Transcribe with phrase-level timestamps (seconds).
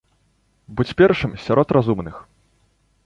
[0.79, 2.15] Будзь першым сярод разумных!